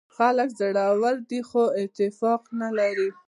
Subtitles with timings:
[0.15, 3.09] خلک زړور دي خو اتفاق نه لري.